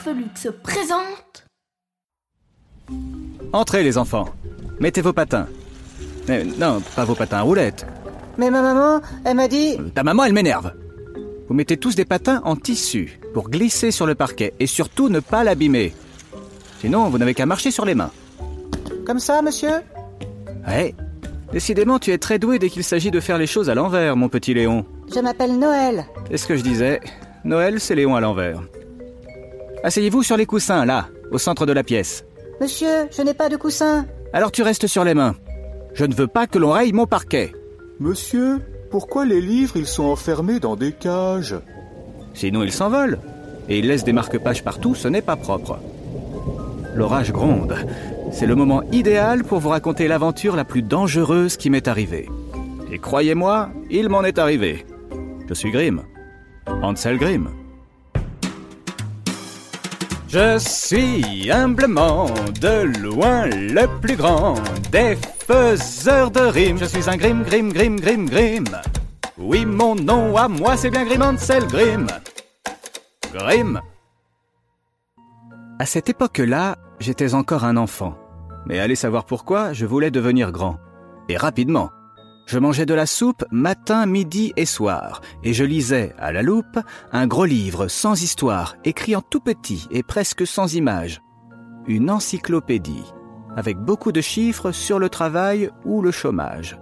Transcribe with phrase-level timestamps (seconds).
[0.00, 1.44] Farfelux se présentent
[3.52, 4.30] Entrez les enfants.
[4.78, 5.46] Mettez vos patins.
[6.30, 7.86] Euh, non, pas vos patins à roulettes.
[8.38, 9.76] Mais ma maman, elle m'a dit...
[9.94, 10.72] Ta maman, elle m'énerve.
[11.48, 15.20] Vous mettez tous des patins en tissu pour glisser sur le parquet et surtout ne
[15.20, 15.92] pas l'abîmer.
[16.80, 18.12] Sinon, vous n'avez qu'à marcher sur les mains.
[19.04, 19.82] Comme ça, monsieur?
[20.66, 20.94] Ouais.
[21.52, 24.30] Décidément, tu es très doué dès qu'il s'agit de faire les choses à l'envers, mon
[24.30, 24.86] petit Léon.
[25.14, 26.06] Je m'appelle Noël.
[26.30, 27.00] C'est ce que je disais.
[27.44, 28.62] Noël, c'est Léon à l'envers.
[29.82, 32.24] Asseyez-vous sur les coussins, là, au centre de la pièce.
[32.60, 34.06] Monsieur, je n'ai pas de coussin.
[34.32, 35.34] Alors tu restes sur les mains.
[35.94, 37.52] Je ne veux pas que l'on raye mon parquet.
[37.98, 38.58] Monsieur,
[38.90, 41.56] pourquoi les livres ils sont enfermés dans des cages
[42.34, 43.18] Sinon, ils s'envolent.
[43.68, 45.78] Et ils laissent des marque-pages partout, ce n'est pas propre.
[46.94, 47.74] L'orage gronde.
[48.32, 52.28] C'est le moment idéal pour vous raconter l'aventure la plus dangereuse qui m'est arrivée.
[52.92, 54.84] Et croyez-moi, il m'en est arrivé.
[55.48, 56.02] Je suis Grimm.
[56.82, 57.48] Ansel Grimm.
[60.32, 62.26] Je suis humblement
[62.60, 64.54] de loin le plus grand
[64.92, 66.78] des faiseurs de rimes.
[66.78, 68.64] Je suis un Grimm, Grimm, Grimm, Grimm, Grimm.
[69.38, 72.06] Oui, mon nom à moi, c'est bien Grimm Ansel Grimm.
[73.34, 73.80] Grimm.
[75.80, 78.16] À cette époque-là, j'étais encore un enfant.
[78.66, 80.78] Mais allez savoir pourquoi, je voulais devenir grand.
[81.28, 81.90] Et rapidement.
[82.50, 86.80] Je mangeais de la soupe matin, midi et soir, et je lisais, à la loupe,
[87.12, 91.22] un gros livre sans histoire, écrit en tout petit et presque sans images.
[91.86, 93.04] Une encyclopédie,
[93.56, 96.76] avec beaucoup de chiffres sur le travail ou le chômage.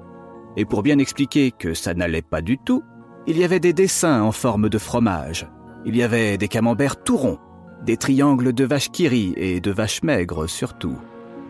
[0.57, 2.83] Et pour bien expliquer que ça n'allait pas du tout,
[3.27, 5.51] il y avait des dessins en forme de fromage.
[5.85, 7.41] Il y avait des camemberts tout ronds,
[7.85, 9.05] des triangles de vaches qui
[9.37, 10.97] et de vaches maigres surtout,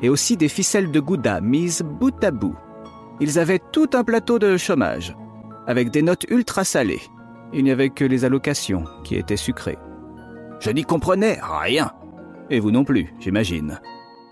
[0.02, 2.56] et aussi des ficelles de gouda mises bout à bout.
[3.20, 5.16] Ils avaient tout un plateau de chômage,
[5.66, 7.02] avec des notes ultra salées.
[7.52, 9.78] Il n'y avait que les allocations qui étaient sucrées.
[10.60, 11.92] Je n'y comprenais rien.
[12.50, 13.80] Et vous non plus, j'imagine.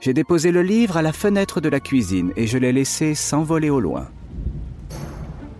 [0.01, 3.71] J'ai déposé le livre à la fenêtre de la cuisine et je l'ai laissé s'envoler
[3.71, 4.09] au loin.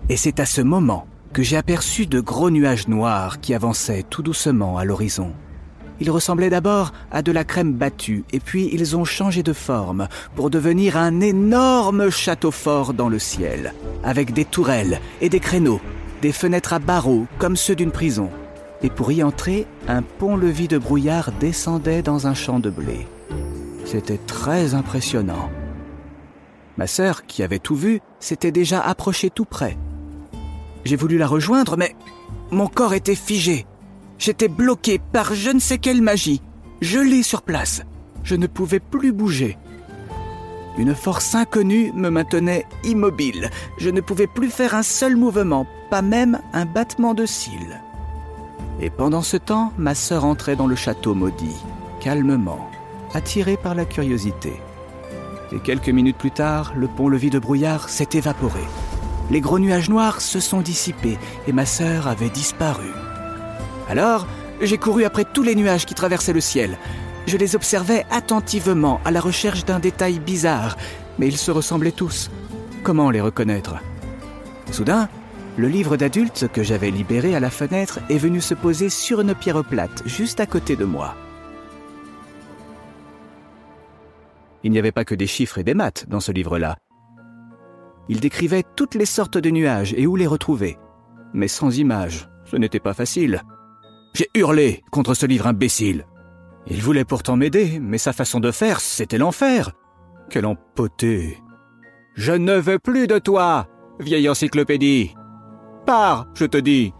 [0.09, 4.21] Et c'est à ce moment que j'ai aperçu de gros nuages noirs qui avançaient tout
[4.21, 5.33] doucement à l'horizon.
[5.99, 10.07] Ils ressemblaient d'abord à de la crème battue, et puis ils ont changé de forme
[10.35, 15.81] pour devenir un énorme château fort dans le ciel, avec des tourelles et des créneaux,
[16.21, 18.29] des fenêtres à barreaux comme ceux d'une prison.
[18.83, 23.07] Et pour y entrer, un pont-levis de brouillard descendait dans un champ de blé.
[23.85, 25.49] C'était très impressionnant.
[26.77, 29.77] Ma sœur, qui avait tout vu, s'était déjà approchée tout près.
[30.85, 31.95] J'ai voulu la rejoindre, mais
[32.51, 33.65] mon corps était figé.
[34.19, 36.41] J'étais bloqué par je ne sais quelle magie,
[36.81, 37.83] gelé sur place.
[38.23, 39.57] Je ne pouvais plus bouger.
[40.77, 43.49] Une force inconnue me maintenait immobile.
[43.77, 47.81] Je ne pouvais plus faire un seul mouvement, pas même un battement de cils.
[48.79, 51.55] Et pendant ce temps, ma sœur entrait dans le château maudit,
[51.99, 52.69] calmement,
[53.13, 54.53] attirée par la curiosité.
[55.51, 58.61] Et quelques minutes plus tard, le pont-levis de brouillard s'est évaporé.
[59.31, 61.17] Les gros nuages noirs se sont dissipés
[61.47, 62.91] et ma sœur avait disparu.
[63.89, 64.27] Alors,
[64.61, 66.77] j'ai couru après tous les nuages qui traversaient le ciel.
[67.25, 70.77] Je les observais attentivement à la recherche d'un détail bizarre,
[71.19, 72.29] mais ils se ressemblaient tous.
[72.83, 73.75] Comment les reconnaître?
[74.71, 75.09] Soudain,
[75.57, 79.33] le livre d'adulte que j'avais libéré à la fenêtre est venu se poser sur une
[79.33, 81.15] pierre plate, juste à côté de moi.
[84.63, 86.77] Il n'y avait pas que des chiffres et des maths dans ce livre-là.
[88.09, 90.77] Il décrivait toutes les sortes de nuages et où les retrouver.
[91.33, 93.41] Mais sans images, ce n'était pas facile.
[94.17, 96.07] J'ai hurlé contre ce livre imbécile.
[96.65, 99.73] Il voulait pourtant m'aider, mais sa façon de faire, c'était l'enfer.
[100.31, 101.37] Quel empoté.
[102.15, 103.67] Je ne veux plus de toi,
[103.99, 105.13] vieille encyclopédie.
[105.85, 106.93] Pars, je te dis.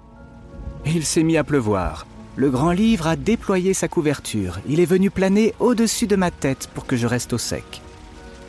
[0.85, 2.05] Il s'est mis à pleuvoir.
[2.35, 4.59] Le grand livre a déployé sa couverture.
[4.69, 7.81] Il est venu planer au-dessus de ma tête pour que je reste au sec.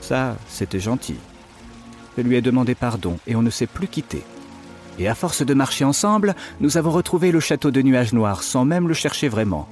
[0.02, 1.16] Ça, c'était gentil.
[2.18, 4.24] Je lui ai demandé pardon et on ne s'est plus quitté.
[4.98, 8.64] Et à force de marcher ensemble, nous avons retrouvé le château de nuages noirs sans
[8.64, 9.68] même le chercher vraiment.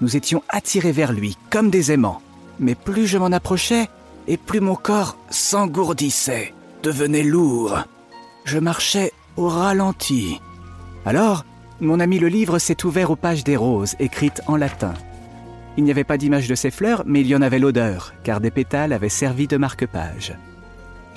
[0.00, 2.20] Nous étions attirés vers lui comme des aimants.
[2.58, 3.88] Mais plus je m'en approchais,
[4.28, 7.78] et plus mon corps s'engourdissait, devenait lourd.
[8.44, 10.40] Je marchais au ralenti.
[11.04, 11.44] Alors,
[11.80, 14.94] mon ami le livre s'est ouvert aux pages des roses, écrites en latin.
[15.76, 18.40] Il n'y avait pas d'image de ces fleurs, mais il y en avait l'odeur, car
[18.40, 20.34] des pétales avaient servi de marque-page.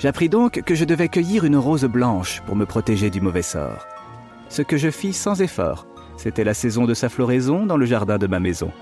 [0.00, 3.86] J'appris donc que je devais cueillir une rose blanche pour me protéger du mauvais sort.
[4.48, 5.86] Ce que je fis sans effort.
[6.16, 8.72] C'était la saison de sa floraison dans le jardin de ma maison.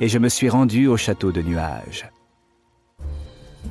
[0.00, 2.10] Et je me suis rendu au château de nuages.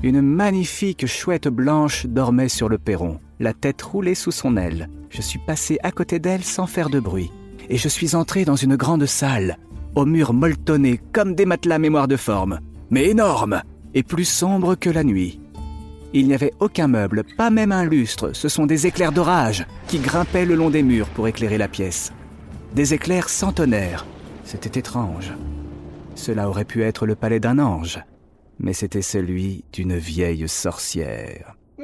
[0.04, 4.88] Une magnifique chouette blanche dormait sur le perron, la tête roulée sous son aile.
[5.10, 7.32] Je suis passé à côté d'elle sans faire de bruit.
[7.68, 9.58] Et je suis entré dans une grande salle,
[9.96, 12.60] aux murs molletonnés comme des matelas mémoire de forme,
[12.92, 13.64] mais énormes
[13.96, 15.40] et plus sombres que la nuit.
[16.14, 20.00] Il n'y avait aucun meuble, pas même un lustre, ce sont des éclairs d'orage qui
[20.00, 22.14] grimpaient le long des murs pour éclairer la pièce.
[22.74, 24.06] Des éclairs centenaires.
[24.44, 25.34] C'était étrange.
[26.16, 28.00] Cela aurait pu être le palais d'un ange,
[28.60, 31.56] mais c'était celui d'une vieille sorcière.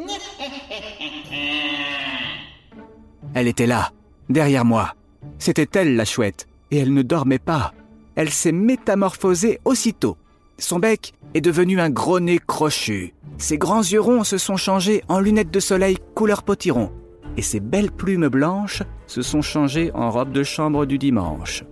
[3.34, 3.92] Elle était là,
[4.30, 4.94] derrière moi.
[5.40, 7.74] C'était elle la chouette, et elle ne dormait pas.
[8.16, 10.18] Elle s'est métamorphosée aussitôt.
[10.62, 13.16] Son bec est devenu un gros nez crochu.
[13.40, 16.92] Ses grands yeux ronds se sont changés en lunettes de soleil couleur potiron.
[17.36, 21.64] Et ses belles plumes blanches se sont changées en robe de chambre du dimanche.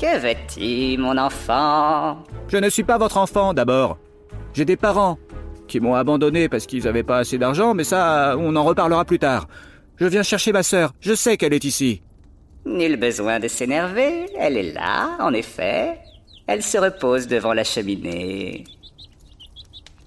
[0.00, 2.18] Que veux-tu, mon enfant?
[2.48, 3.98] Je ne suis pas votre enfant d'abord.
[4.52, 5.16] J'ai des parents
[5.68, 9.20] qui m'ont abandonné parce qu'ils n'avaient pas assez d'argent, mais ça, on en reparlera plus
[9.20, 9.46] tard.
[9.96, 10.92] Je viens chercher ma sœur.
[11.00, 12.02] Je sais qu'elle est ici.
[12.66, 14.26] Nul besoin de s'énerver.
[14.36, 16.00] Elle est là, en effet.
[16.48, 18.64] Elle se repose devant la cheminée.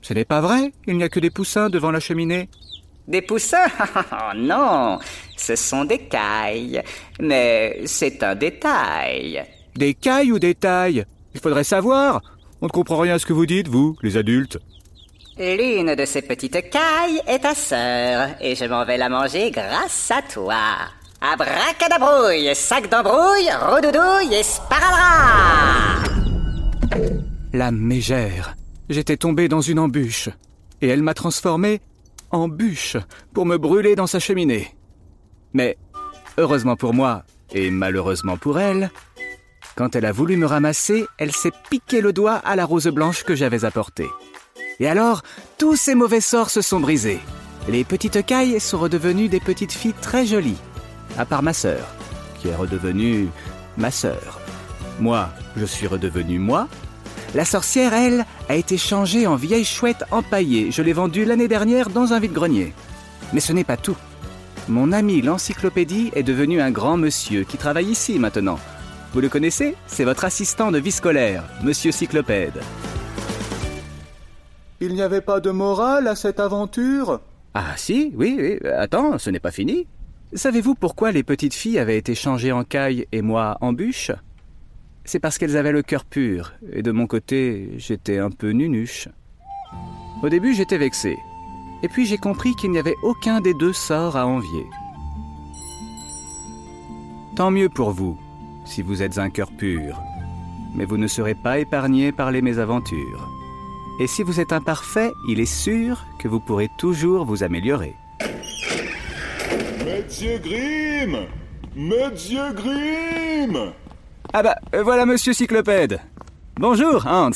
[0.02, 2.50] Ce n'est pas vrai Il n'y a que des poussins devant la cheminée
[3.08, 3.68] Des poussins?
[3.96, 4.98] Oh non
[5.38, 6.82] Ce sont des cailles.
[7.20, 9.44] Mais c'est un détail.
[9.76, 11.06] Des cailles ou des tailles?
[11.36, 12.22] Il faudrait savoir.
[12.60, 14.58] On ne comprend rien à ce que vous dites, vous, les adultes.
[15.38, 20.12] L'une de ces petites cailles est ta sœur, et je m'en vais la manger grâce
[20.12, 20.62] à toi.
[21.22, 26.11] Abracadabrouille, sac d'embrouille, rodoudouille et sparadrap
[27.54, 28.56] La mégère.
[28.90, 30.30] J'étais tombé dans une embûche,
[30.82, 31.82] et elle m'a transformé
[32.32, 32.98] en bûche
[33.34, 34.76] pour me brûler dans sa cheminée.
[35.54, 35.78] Mais,
[36.38, 37.24] heureusement pour moi,
[37.54, 38.90] et malheureusement pour elle,
[39.76, 43.24] quand elle a voulu me ramasser, elle s'est piqué le doigt à la rose blanche
[43.24, 44.10] que j'avais apportée.
[44.80, 45.22] Et alors,
[45.58, 47.20] tous ces mauvais sorts se sont brisés.
[47.70, 50.58] Les petites cailles sont redevenues des petites filles très jolies,
[51.18, 51.88] à part ma sœur,
[52.40, 53.28] qui est redevenue
[53.78, 54.42] ma sœur.
[55.02, 56.68] Moi, je suis redevenu moi.
[57.34, 60.70] La sorcière, elle, a été changée en vieille chouette empaillée.
[60.70, 62.72] Je l'ai vendue l'année dernière dans un vide-grenier.
[63.34, 63.98] Mais ce n'est pas tout.
[64.68, 68.60] Mon ami l'encyclopédie est devenu un grand monsieur qui travaille ici maintenant.
[69.12, 69.76] Vous le connaissez?
[69.88, 72.62] C'est votre assistant de vie scolaire, monsieur Cyclopède.
[74.82, 77.22] Il n'y avait pas de morale à cette aventure?
[77.56, 78.70] Ah si, oui, oui.
[78.70, 79.88] Attends, ce n'est pas fini.
[80.34, 84.12] Savez-vous pourquoi les petites filles avaient été changées en caille et moi en bûche?
[85.04, 89.10] C'est parce qu'elles avaient le cœur pur, et de mon côté, j'étais un peu nunuche.
[90.24, 91.18] Au début, j'étais vexé.
[91.84, 94.66] Et puis j'ai compris qu'il n'y avait aucun des deux sorts à envier.
[97.36, 98.20] Tant mieux pour vous,
[98.66, 100.00] si vous êtes un cœur pur.
[100.76, 103.28] Mais vous ne serez pas épargné par les mésaventures.
[104.00, 107.96] Et si vous êtes imparfait, il est sûr que vous pourrez toujours vous améliorer.
[109.84, 111.26] Monsieur Grimm
[111.76, 113.74] Monsieur Grimm
[114.34, 116.00] Ah bah, euh, voilà Monsieur Cyclopède.
[116.58, 117.32] Bonjour, Hans.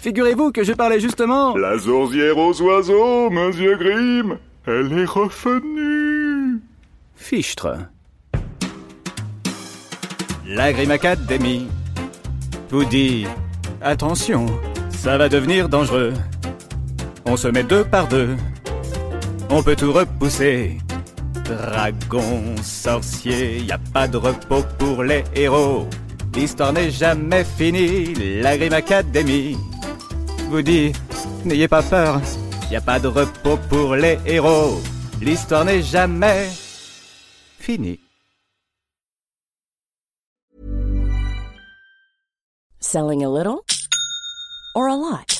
[0.00, 1.56] Figurez-vous que je parlais justement...
[1.56, 6.60] La zorzière aux oiseaux, Monsieur Grimm Elle est revenue
[7.14, 7.76] Fichtre.
[10.46, 11.68] La Grimm Academy
[12.70, 13.26] vous dit...
[13.80, 14.46] Attention,
[14.90, 16.12] ça va devenir dangereux.
[17.26, 18.36] On se met deux par deux.
[19.50, 20.78] On peut tout repousser.
[21.44, 25.88] Dragon, sorcier, y a pas de repos pour les héros.
[26.34, 29.56] L'histoire n'est jamais finie, la Grimm Academy
[30.50, 30.92] vous dit
[31.44, 32.20] N'ayez pas peur,
[32.70, 34.80] y a pas de repos pour les héros.
[35.20, 36.48] L'histoire n'est jamais
[37.58, 38.00] finie.
[42.80, 43.64] Selling a little
[44.74, 45.39] or a lot?